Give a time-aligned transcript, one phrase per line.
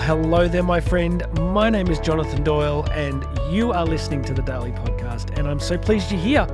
[0.00, 1.22] hello there, my friend.
[1.38, 5.38] My name is Jonathan Doyle, and you are listening to the Daily Podcast.
[5.38, 6.46] And I'm so pleased you're here.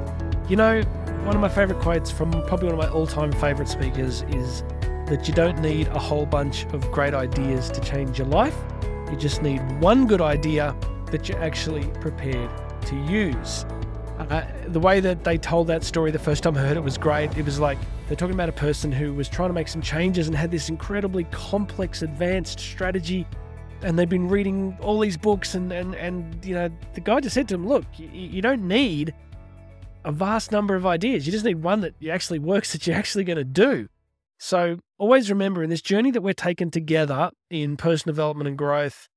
[0.48, 0.82] You know,
[1.22, 4.62] one of my favorite quotes from probably one of my all time favorite speakers is
[5.06, 8.56] that you don't need a whole bunch of great ideas to change your life.
[9.10, 10.74] You just need one good idea
[11.12, 12.50] that you're actually prepared
[12.86, 13.64] to use.
[14.18, 16.98] Uh, the way that they told that story the first time I heard it was
[16.98, 17.38] great.
[17.38, 20.28] It was like they're talking about a person who was trying to make some changes
[20.28, 23.26] and had this incredibly complex, advanced strategy.
[23.82, 27.34] And they've been reading all these books, and, and, and you know, the guy just
[27.34, 29.12] said to him, Look, you, you don't need
[30.04, 31.26] a vast number of ideas.
[31.26, 33.88] You just need one that actually works, that you're actually going to do.
[34.38, 39.08] So always remember in this journey that we're taking together in personal development and growth,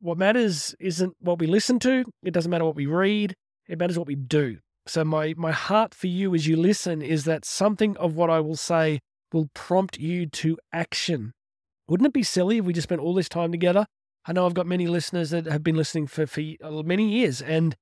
[0.00, 3.34] what matters isn't what we listen to, it doesn't matter what we read,
[3.68, 4.58] it matters what we do.
[4.90, 8.40] So my my heart for you as you listen is that something of what I
[8.40, 8.98] will say
[9.32, 11.32] will prompt you to action.
[11.86, 13.86] Wouldn't it be silly if we just spent all this time together?
[14.26, 17.40] I know I've got many listeners that have been listening for, for uh, many years,
[17.40, 17.76] and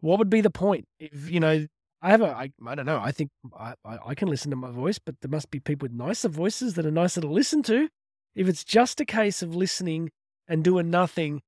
[0.00, 1.66] what would be the point if you know
[2.00, 4.70] I have a I, I don't know I think I, I can listen to my
[4.70, 7.90] voice, but there must be people with nicer voices that are nicer to listen to.
[8.34, 10.12] If it's just a case of listening
[10.48, 11.42] and doing nothing,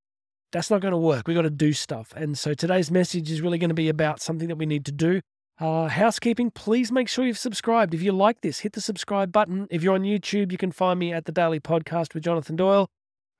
[0.52, 1.26] that's not going to work.
[1.26, 2.12] We've got to do stuff.
[2.16, 4.92] And so today's message is really going to be about something that we need to
[4.92, 5.20] do.
[5.58, 7.94] Uh, housekeeping, please make sure you've subscribed.
[7.94, 9.66] If you like this, hit the subscribe button.
[9.70, 12.88] If you're on YouTube, you can find me at the Daily Podcast with Jonathan Doyle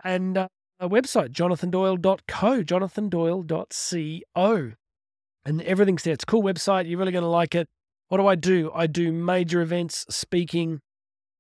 [0.02, 0.48] and uh,
[0.80, 4.72] a website, jonathandoyle.co, jonathandoyle.co.
[5.44, 6.14] And everything's there.
[6.14, 6.88] It's a cool website.
[6.88, 7.68] You're really going to like it.
[8.08, 8.70] What do I do?
[8.74, 10.80] I do major events, speaking.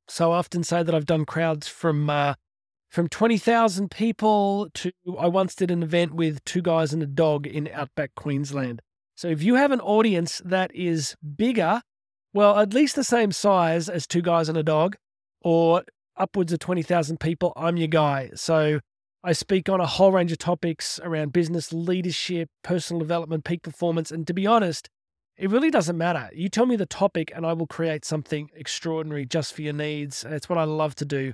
[0.08, 2.34] So I often say that I've done crowds from uh,
[2.88, 7.46] from 20,000 people to I once did an event with two guys and a dog
[7.46, 8.80] in outback Queensland.
[9.16, 11.82] So if you have an audience that is bigger,
[12.32, 14.96] well, at least the same size as two guys and a dog,
[15.40, 15.84] or
[16.16, 18.30] upwards of 20,000 people, I'm your guy.
[18.34, 18.80] So
[19.24, 24.10] I speak on a whole range of topics around business, leadership, personal development, peak performance.
[24.10, 24.88] And to be honest,
[25.36, 26.30] it really doesn't matter.
[26.34, 30.24] You tell me the topic and I will create something extraordinary just for your needs.
[30.24, 31.32] And It's what I love to do.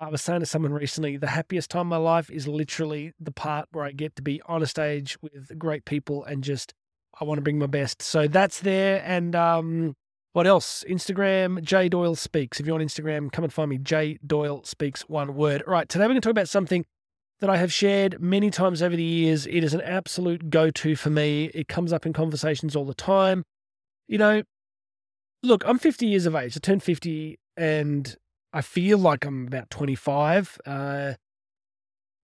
[0.00, 3.32] I was saying to someone recently, the happiest time of my life is literally the
[3.32, 6.72] part where I get to be on a stage with great people and just
[7.20, 8.02] I want to bring my best.
[8.02, 9.02] So that's there.
[9.04, 9.94] And um,
[10.32, 10.84] what else?
[10.88, 12.60] Instagram, J Doyle Speaks.
[12.60, 13.78] If you're on Instagram, come and find me.
[13.78, 15.62] J Doyle Speaks, one word.
[15.66, 16.84] All right, today we're going to talk about something
[17.40, 19.46] that I have shared many times over the years.
[19.46, 21.50] It is an absolute go to for me.
[21.54, 23.44] It comes up in conversations all the time.
[24.08, 24.42] You know,
[25.42, 26.56] look, I'm 50 years of age.
[26.56, 28.16] I turned 50 and
[28.54, 30.60] I feel like I'm about 25.
[30.64, 31.14] Uh,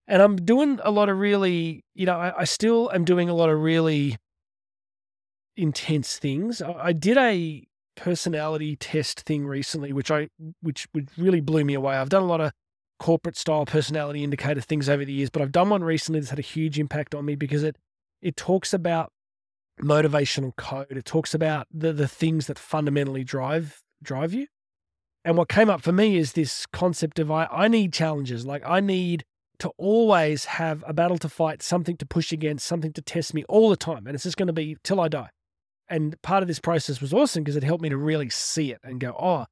[0.06, 3.34] and I'm doing a lot of really, you know, I, I, still am doing a
[3.34, 4.16] lot of really
[5.56, 6.62] intense things.
[6.62, 10.28] I, I, did a personality test thing recently, which I,
[10.62, 11.96] which, which really blew me away.
[11.96, 12.52] I've done a lot of
[13.00, 16.38] corporate style personality indicator things over the years, but I've done one recently that's had
[16.38, 17.76] a huge impact on me because it,
[18.22, 19.10] it talks about
[19.82, 20.86] motivational code.
[20.90, 24.46] It talks about the, the things that fundamentally drive, drive you.
[25.24, 28.46] And what came up for me is this concept of I, I need challenges.
[28.46, 29.24] Like I need
[29.58, 33.44] to always have a battle to fight, something to push against, something to test me
[33.48, 34.06] all the time.
[34.06, 35.28] And it's just going to be till I die.
[35.88, 38.78] And part of this process was awesome because it helped me to really see it
[38.82, 39.46] and go, oh,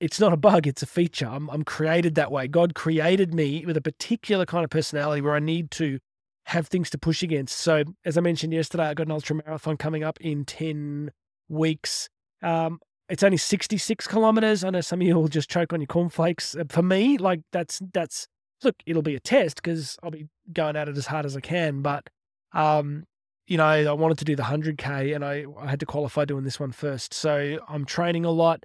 [0.00, 1.26] it's not a bug, it's a feature.
[1.26, 2.48] I'm, I'm created that way.
[2.48, 6.00] God created me with a particular kind of personality where I need to
[6.46, 7.56] have things to push against.
[7.58, 11.12] So, as I mentioned yesterday, I got an ultra marathon coming up in 10
[11.48, 12.08] weeks.
[12.42, 12.80] Um,
[13.12, 14.64] it's only 66 kilometers.
[14.64, 16.56] I know some of you will just choke on your cornflakes.
[16.56, 18.26] Uh, for me, like that's, that's,
[18.64, 21.40] look, it'll be a test because I'll be going at it as hard as I
[21.40, 21.82] can.
[21.82, 22.08] But,
[22.54, 23.04] um,
[23.46, 26.44] you know, I wanted to do the 100K and I, I had to qualify doing
[26.44, 27.12] this one first.
[27.12, 28.64] So I'm training a lot.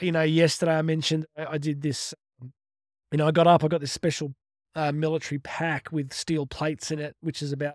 [0.00, 3.82] You know, yesterday I mentioned I, did this, you know, I got up, I got
[3.82, 4.32] this special
[4.76, 7.74] uh, military pack with steel plates in it, which is about,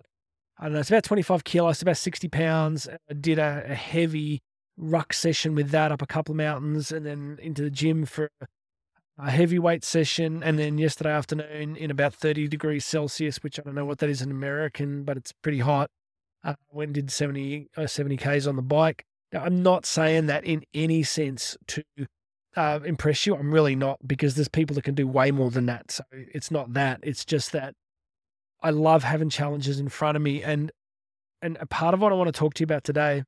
[0.57, 2.87] I don't know, it's about 25 kilos, about 60 pounds.
[3.07, 4.41] I did a, a heavy
[4.77, 8.29] ruck session with that up a couple of mountains and then into the gym for
[9.17, 10.41] a heavyweight session.
[10.43, 14.09] And then yesterday afternoon in about 30 degrees Celsius, which I don't know what that
[14.09, 15.89] is in American, but it's pretty hot.
[16.43, 19.05] Uh, went and did 70, uh, 70 Ks on the bike.
[19.31, 21.83] Now, I'm not saying that in any sense to
[22.55, 23.35] uh, impress you.
[23.35, 25.91] I'm really not because there's people that can do way more than that.
[25.91, 26.99] So it's not that.
[27.01, 27.73] It's just that
[28.61, 30.43] I love having challenges in front of me.
[30.43, 30.71] And,
[31.41, 33.23] and a part of what I want to talk to you about today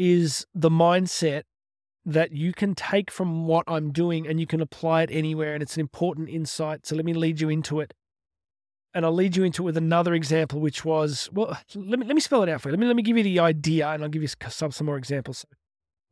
[0.00, 1.42] is the mindset
[2.06, 5.52] that you can take from what I'm doing and you can apply it anywhere.
[5.52, 6.86] And it's an important insight.
[6.86, 7.92] So let me lead you into it.
[8.94, 12.14] And I'll lead you into it with another example, which was well, let me, let
[12.14, 12.72] me spell it out for you.
[12.72, 14.96] Let me, let me give you the idea and I'll give you some, some more
[14.96, 15.44] examples.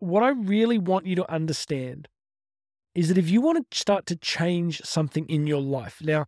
[0.00, 2.08] What I really want you to understand
[2.94, 6.26] is that if you want to start to change something in your life, now,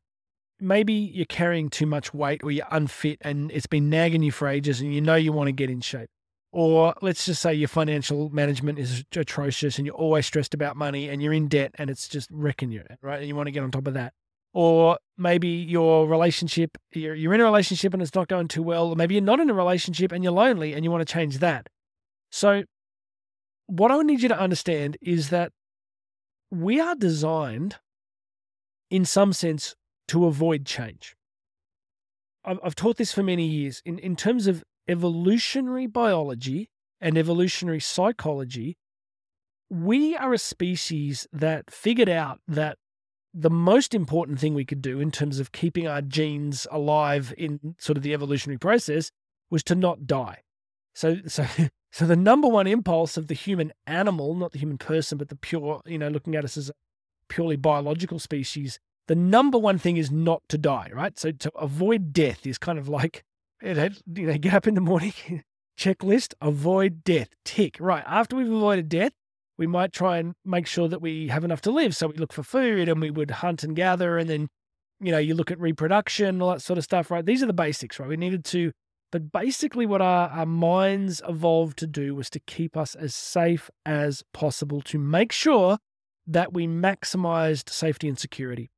[0.59, 4.49] maybe you're carrying too much weight or you're unfit and it's been nagging you for
[4.49, 6.09] ages and you know you want to get in shape.
[6.53, 11.09] Or let's just say your financial management is atrocious and you're always stressed about money
[11.09, 13.21] and you're in debt and it's just wrecking you, right?
[13.21, 14.15] And you want to get on top of that.
[14.53, 18.89] Or maybe your relationship, you're, you're in a relationship and it's not going too well.
[18.89, 21.39] Or maybe you're not in a relationship and you're lonely and you want to change
[21.39, 21.69] that.
[22.33, 22.65] So,
[23.67, 25.53] what I need you to understand is that
[26.51, 27.77] we are designed,
[28.91, 29.77] in some sense,
[30.09, 31.15] to avoid change.
[32.45, 33.83] I've taught this for many years.
[33.85, 36.69] In, in terms of evolutionary biology
[37.01, 38.77] and evolutionary psychology,
[39.71, 42.77] we are a species that figured out that
[43.33, 47.77] the most important thing we could do in terms of keeping our genes alive in
[47.79, 49.13] sort of the evolutionary process
[49.49, 50.43] was to not die.
[50.95, 51.47] So, so,
[51.93, 55.37] so the number one impulse of the human animal, not the human person, but the
[55.37, 56.75] pure, you know, looking at us as a
[57.29, 61.17] purely biological species, the number one thing is not to die, right?
[61.17, 63.23] So to avoid death is kind of like,
[63.63, 65.13] you know, get up in the morning,
[65.79, 67.77] checklist, avoid death, tick.
[67.81, 68.05] Right.
[68.07, 69.13] After we've avoided death,
[69.59, 71.95] we might try and make sure that we have enough to live.
[71.95, 74.17] So we look for food and we would hunt and gather.
[74.17, 74.49] And then,
[75.01, 77.25] you know, you look at reproduction, all that sort of stuff, right?
[77.25, 78.09] These are the basics, right?
[78.09, 78.73] We needed to,
[79.13, 83.71] but basically what our, our minds evolved to do was to keep us as safe
[83.85, 85.77] as possible to make sure
[86.27, 88.71] that we maximized safety and security.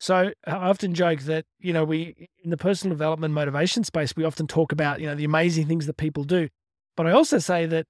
[0.00, 4.24] So I often joke that, you know, we, in the personal development motivation space, we
[4.24, 6.48] often talk about, you know, the amazing things that people do.
[6.96, 7.86] But I also say that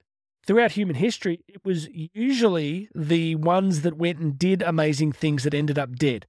[0.46, 5.52] throughout human history, it was usually the ones that went and did amazing things that
[5.52, 6.26] ended up dead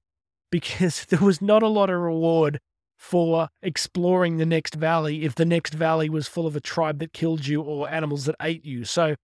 [0.50, 2.60] because there was not a lot of reward
[2.98, 7.14] for exploring the next valley if the next valley was full of a tribe that
[7.14, 8.84] killed you or animals that ate you.
[8.84, 9.14] So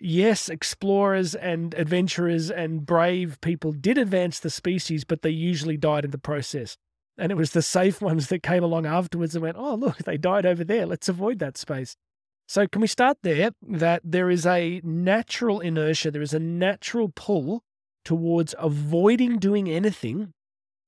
[0.00, 6.04] yes, explorers and adventurers and brave people did advance the species, but they usually died
[6.04, 6.76] in the process.
[7.18, 10.16] And it was the safe ones that came along afterwards and went, oh, look, they
[10.16, 10.86] died over there.
[10.86, 11.96] Let's avoid that space.
[12.48, 13.50] So, can we start there?
[13.66, 17.64] That there is a natural inertia, there is a natural pull
[18.04, 20.32] towards avoiding doing anything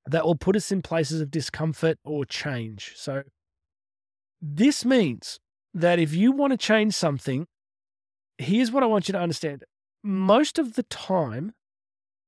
[0.06, 2.93] that will put us in places of discomfort or change.
[2.96, 3.25] So,
[4.40, 5.40] this means
[5.75, 7.49] that if you want to change something,
[8.38, 9.64] here's what I want you to understand
[10.02, 11.52] most of the time,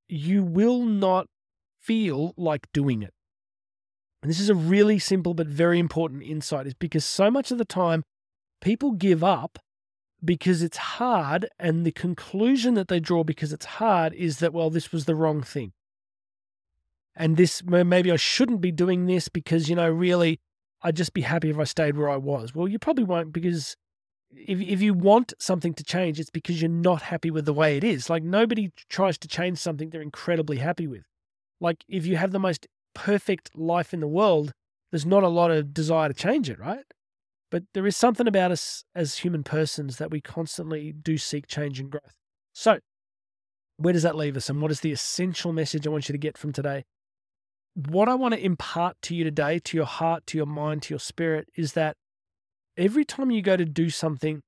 [0.08, 1.26] you will not
[1.80, 3.14] feel like doing it.
[4.22, 7.58] And this is a really simple but very important insight, is because so much of
[7.58, 8.02] the time
[8.60, 9.58] people give up
[10.22, 11.48] because it's hard.
[11.58, 15.14] And the conclusion that they draw because it's hard is that, well, this was the
[15.14, 15.72] wrong thing.
[17.16, 20.40] And this, maybe I shouldn't be doing this because, you know, really,
[20.82, 22.54] I'd just be happy if I stayed where I was.
[22.54, 23.76] Well, you probably won't because
[24.32, 27.76] if if you want something to change, it's because you're not happy with the way
[27.76, 28.08] it is.
[28.08, 31.04] Like nobody tries to change something they're incredibly happy with.
[31.60, 34.52] Like if you have the most perfect life in the world,
[34.90, 36.84] there's not a lot of desire to change it, right?
[37.50, 41.80] But there is something about us as human persons that we constantly do seek change
[41.80, 42.14] and growth.
[42.52, 42.78] So,
[43.76, 44.48] where does that leave us?
[44.48, 46.84] And what is the essential message I want you to get from today?
[47.74, 50.94] What I want to impart to you today, to your heart, to your mind, to
[50.94, 51.96] your spirit, is that
[52.80, 54.42] every time you go to do something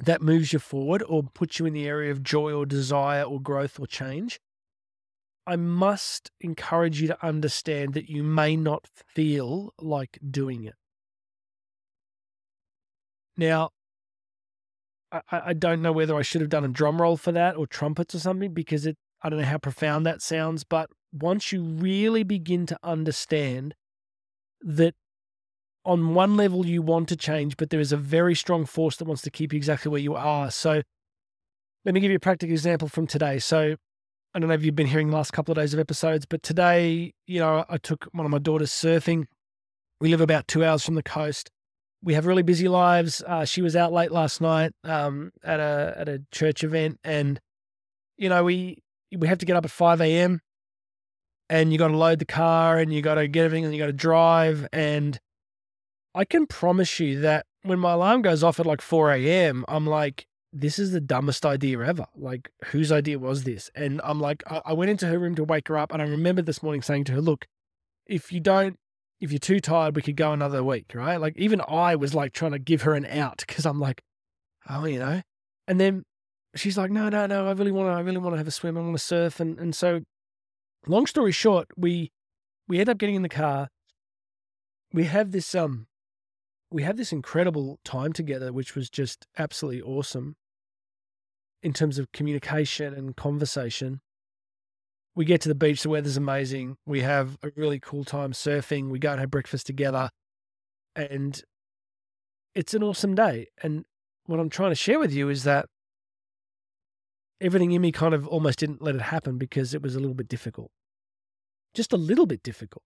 [0.00, 3.40] that moves you forward or puts you in the area of joy or desire or
[3.40, 4.40] growth or change,
[5.46, 10.74] I must encourage you to understand that you may not feel like doing it.
[13.36, 13.70] Now,
[15.12, 17.66] I, I don't know whether I should have done a drum roll for that or
[17.66, 21.62] trumpets or something because it I don't know how profound that sounds, but once you
[21.62, 23.74] really begin to understand
[24.60, 24.94] that
[25.86, 29.06] on one level you want to change, but there is a very strong force that
[29.06, 30.50] wants to keep you exactly where you are.
[30.50, 30.82] So
[31.84, 33.38] let me give you a practical example from today.
[33.38, 33.76] So
[34.34, 36.42] I don't know if you've been hearing the last couple of days of episodes, but
[36.42, 39.26] today, you know, I took one of my daughters surfing.
[40.00, 41.50] We live about two hours from the coast.
[42.02, 43.22] We have really busy lives.
[43.26, 47.40] Uh, she was out late last night um, at a at a church event, and
[48.18, 48.82] you know we
[49.16, 50.40] we have to get up at five a.m.
[51.48, 53.80] and you got to load the car and you got to get everything and you
[53.80, 55.18] got to drive and
[56.16, 59.86] I can promise you that when my alarm goes off at like 4 a.m., I'm
[59.86, 62.06] like, this is the dumbest idea ever.
[62.16, 63.70] Like, whose idea was this?
[63.74, 65.92] And I'm like, I went into her room to wake her up.
[65.92, 67.46] And I remember this morning saying to her, look,
[68.06, 68.78] if you don't,
[69.20, 71.20] if you're too tired, we could go another week, right?
[71.20, 74.02] Like, even I was like trying to give her an out because I'm like,
[74.70, 75.20] oh, you know.
[75.68, 76.02] And then
[76.54, 78.52] she's like, no, no, no, I really want to, I really want to have a
[78.52, 78.78] swim.
[78.78, 79.38] I want to surf.
[79.38, 80.00] And, and so,
[80.86, 82.10] long story short, we,
[82.68, 83.68] we end up getting in the car.
[84.94, 85.88] We have this, um,
[86.70, 90.36] we had this incredible time together, which was just absolutely awesome
[91.62, 94.00] in terms of communication and conversation.
[95.16, 96.76] we get to the beach, the weather's amazing.
[96.84, 98.90] We have a really cool time surfing.
[98.90, 100.10] We go and have breakfast together.
[100.94, 101.42] And
[102.54, 103.46] it's an awesome day.
[103.62, 103.86] And
[104.26, 105.66] what I'm trying to share with you is that
[107.40, 110.14] everything in me kind of almost didn't let it happen because it was a little
[110.14, 110.70] bit difficult.
[111.74, 112.84] Just a little bit difficult.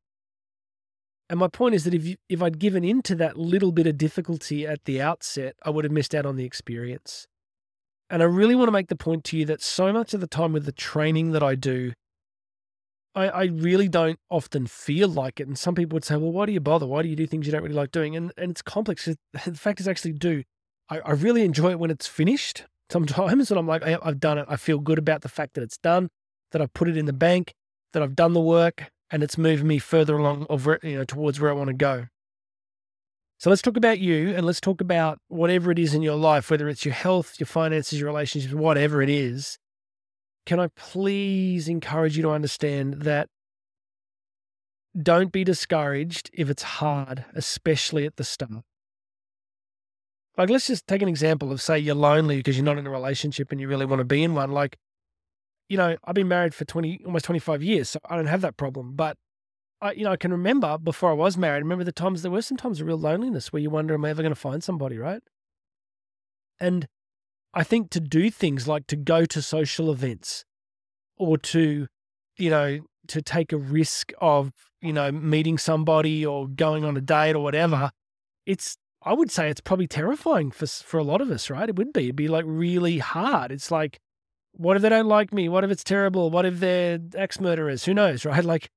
[1.30, 3.86] And my point is that if you, if I'd given in to that little bit
[3.86, 7.28] of difficulty at the outset, I would have missed out on the experience.
[8.10, 10.26] And I really want to make the point to you that so much of the
[10.26, 11.92] time with the training that I do,
[13.14, 15.46] I, I really don't often feel like it.
[15.46, 16.86] And some people would say, well, why do you bother?
[16.86, 18.16] Why do you do things you don't really like doing?
[18.16, 19.08] And, and it's complex.
[19.32, 20.42] The fact is, I actually do.
[20.88, 23.50] I, I really enjoy it when it's finished sometimes.
[23.52, 24.46] And I'm like, I've done it.
[24.48, 26.08] I feel good about the fact that it's done,
[26.50, 27.54] that I've put it in the bank,
[27.92, 30.46] that I've done the work, and it's moving me further along
[30.82, 32.06] you know towards where I want to go.
[33.38, 36.50] So let's talk about you and let's talk about whatever it is in your life,
[36.50, 39.58] whether it's your health, your finances, your relationships, whatever it is.
[40.44, 43.28] Can I please encourage you to understand that
[45.00, 48.64] don't be discouraged if it's hard, especially at the start.
[50.36, 52.90] Like, let's just take an example of say you're lonely because you're not in a
[52.90, 54.52] relationship and you really want to be in one.
[54.52, 54.76] Like,
[55.70, 58.56] you know, I've been married for 20, almost 25 years, so I don't have that
[58.56, 58.94] problem.
[58.96, 59.16] But
[59.80, 62.42] I, you know, I can remember before I was married, remember the times there were
[62.42, 64.98] some times of real loneliness where you wonder, am I ever going to find somebody,
[64.98, 65.22] right?
[66.58, 66.88] And
[67.54, 70.44] I think to do things like to go to social events
[71.16, 71.86] or to,
[72.36, 74.50] you know, to take a risk of,
[74.82, 77.92] you know, meeting somebody or going on a date or whatever,
[78.44, 81.68] it's, I would say it's probably terrifying for, for a lot of us, right?
[81.68, 82.04] It would be.
[82.04, 83.52] It'd be like really hard.
[83.52, 84.00] It's like,
[84.60, 85.48] what if they don't like me?
[85.48, 86.28] What if it's terrible?
[86.30, 87.86] What if they're ex murderers?
[87.86, 88.44] Who knows, right?
[88.44, 88.68] Like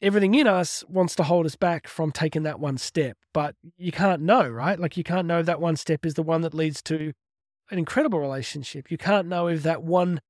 [0.00, 3.90] everything in us wants to hold us back from taking that one step, but you
[3.90, 4.78] can't know, right?
[4.78, 7.12] Like you can't know if that one step is the one that leads to
[7.72, 8.92] an incredible relationship.
[8.92, 10.20] You can't know if that one,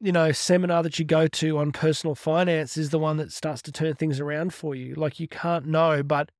[0.00, 3.62] you know, seminar that you go to on personal finance is the one that starts
[3.62, 4.94] to turn things around for you.
[4.94, 6.30] Like you can't know, but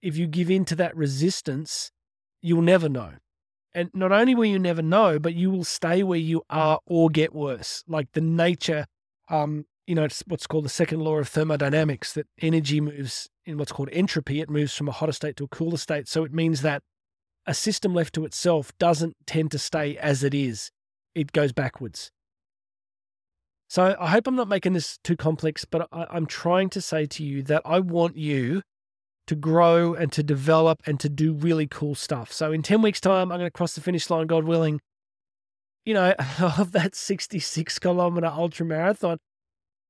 [0.00, 1.92] if you give in to that resistance,
[2.40, 3.16] you'll never know.
[3.74, 7.08] And not only will you never know, but you will stay where you are or
[7.08, 7.84] get worse.
[7.86, 8.86] Like the nature,
[9.28, 13.58] um, you know, it's what's called the second law of thermodynamics that energy moves in
[13.58, 14.40] what's called entropy.
[14.40, 16.08] It moves from a hotter state to a cooler state.
[16.08, 16.82] So it means that
[17.46, 20.70] a system left to itself doesn't tend to stay as it is,
[21.14, 22.10] it goes backwards.
[23.68, 27.06] So I hope I'm not making this too complex, but I, I'm trying to say
[27.06, 28.62] to you that I want you
[29.30, 32.32] to grow and to develop and to do really cool stuff.
[32.32, 34.80] So in 10 weeks' time, I'm going to cross the finish line, God willing,
[35.84, 39.18] you know, of that 66 kilometer ultra marathon.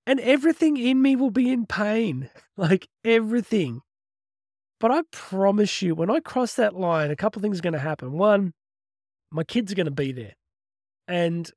[0.07, 2.29] And everything in me will be in pain,
[2.59, 3.81] like everything.
[4.79, 7.79] But I promise you, when I cross that line, a couple things are going to
[7.79, 8.13] happen.
[8.13, 8.53] One,
[9.31, 10.35] my kids are going to be there.
[11.09, 11.51] And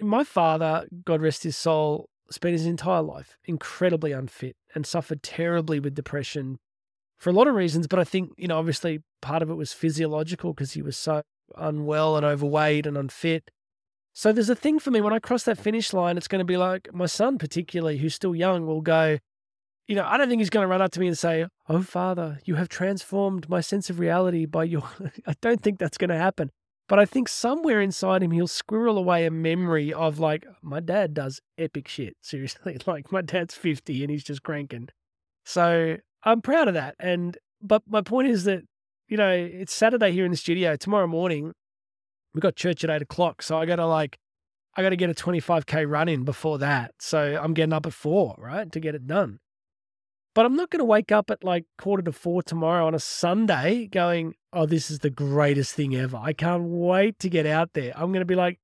[0.00, 5.80] my father, God rest his soul, spent his entire life incredibly unfit and suffered terribly
[5.80, 6.58] with depression
[7.18, 7.86] for a lot of reasons.
[7.86, 11.22] But I think, you know, obviously part of it was physiological because he was so
[11.56, 13.50] unwell and overweight and unfit.
[14.12, 16.44] So there's a thing for me when I cross that finish line, it's going to
[16.44, 19.18] be like my son, particularly, who's still young, will go,
[19.86, 21.82] you know, I don't think he's going to run up to me and say, Oh,
[21.82, 24.84] father, you have transformed my sense of reality by your.
[25.26, 26.50] I don't think that's going to happen.
[26.88, 31.14] But I think somewhere inside him, he'll squirrel away a memory of like, my dad
[31.14, 32.16] does epic shit.
[32.20, 32.78] Seriously.
[32.86, 34.88] Like, my dad's 50 and he's just cranking.
[35.44, 36.96] So I'm proud of that.
[36.98, 38.64] And but my point is that
[39.08, 40.76] you know it's Saturday here in the studio.
[40.76, 41.54] Tomorrow morning
[42.34, 44.18] we got church at eight o'clock, so I got to like
[44.76, 46.92] I got to get a 25k run in before that.
[46.98, 49.38] So I'm getting up at four, right, to get it done.
[50.34, 52.98] But I'm not going to wake up at like quarter to four tomorrow on a
[52.98, 56.18] Sunday going, oh, this is the greatest thing ever.
[56.18, 57.94] I can't wait to get out there.
[57.96, 58.60] I'm going to be like,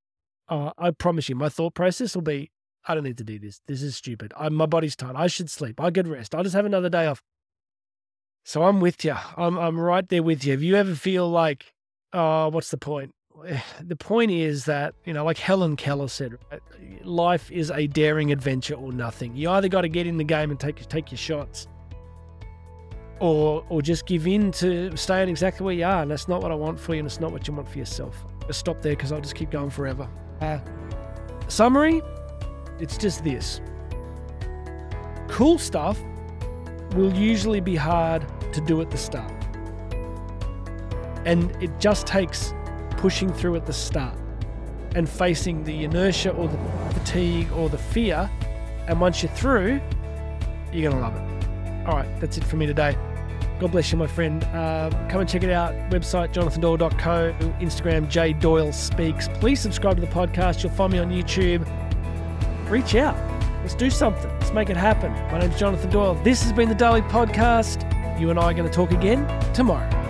[0.50, 2.50] oh, I promise you, my thought process will be,
[2.86, 3.62] I don't need to do this.
[3.66, 4.34] This is stupid.
[4.36, 5.16] I'm, my body's tired.
[5.16, 5.80] I should sleep.
[5.80, 6.34] I get rest.
[6.34, 7.22] I'll just have another day off.
[8.44, 9.14] So I'm with you.
[9.36, 10.54] I'm I'm right there with you.
[10.54, 11.72] If you ever feel like,
[12.12, 13.14] oh, what's the point?
[13.80, 16.38] The point is that you know, like Helen Keller said,
[17.02, 19.34] life is a daring adventure or nothing.
[19.36, 21.66] You either got to get in the game and take take your shots,
[23.20, 26.02] or or just give in to staying exactly where you are.
[26.02, 27.78] And that's not what I want for you, and it's not what you want for
[27.78, 28.24] yourself.
[28.46, 30.08] Just stop there because I'll just keep going forever.
[30.40, 30.58] Uh,
[31.48, 32.02] summary:
[32.80, 33.60] It's just this.
[35.28, 35.98] Cool stuff
[36.94, 39.32] will usually be hard to do at the start.
[41.24, 42.52] And it just takes
[42.96, 44.16] pushing through at the start
[44.94, 46.58] and facing the inertia or the
[46.94, 48.30] fatigue or the fear.
[48.88, 49.80] And once you're through,
[50.72, 51.86] you're going to love it.
[51.86, 52.96] All right, that's it for me today.
[53.60, 54.42] God bless you, my friend.
[54.44, 55.72] Uh, come and check it out.
[55.90, 59.28] Website jonathandoyle.co, Instagram J Doyle Speaks.
[59.34, 60.62] Please subscribe to the podcast.
[60.62, 61.64] You'll find me on YouTube.
[62.68, 63.31] Reach out
[63.62, 64.28] Let's do something.
[64.40, 65.12] Let's make it happen.
[65.30, 66.14] My name's Jonathan Doyle.
[66.24, 67.88] This has been the Daily Podcast.
[68.18, 70.01] You and I are going to talk again tomorrow.